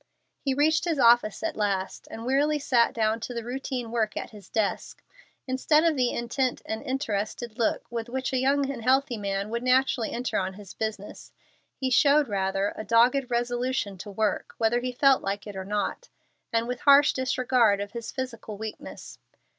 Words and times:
He 0.39 0.55
reached 0.55 0.85
his 0.85 0.97
office 0.97 1.43
at 1.43 1.55
last, 1.55 2.07
and 2.09 2.25
wearily 2.25 2.57
sat 2.57 2.91
down 2.91 3.19
to 3.19 3.35
the 3.35 3.43
routine 3.43 3.91
work 3.91 4.17
at 4.17 4.31
his 4.31 4.49
desk. 4.49 5.03
Instead 5.45 5.83
of 5.83 5.95
the 5.95 6.09
intent 6.09 6.63
and 6.65 6.81
interested 6.81 7.59
look 7.59 7.85
with 7.91 8.09
which 8.09 8.33
a 8.33 8.39
young 8.39 8.67
and 8.71 8.81
healthy 8.83 9.15
man 9.19 9.51
would 9.51 9.61
naturally 9.61 10.11
enter 10.11 10.39
on 10.39 10.53
his 10.53 10.73
business, 10.73 11.31
he 11.75 11.91
showed 11.91 12.27
rather 12.29 12.73
a 12.75 12.83
dogged 12.83 13.29
resolution 13.29 13.95
to 13.99 14.09
work 14.09 14.55
whether 14.57 14.79
he 14.79 14.91
felt 14.91 15.21
like 15.21 15.45
it 15.45 15.55
or 15.55 15.65
not, 15.65 16.09
and 16.51 16.67
with 16.67 16.79
harsh 16.79 17.13
disregard 17.13 17.79
of 17.79 17.91
his 17.91 18.11
physical 18.11 18.57
weakness. 18.57 19.19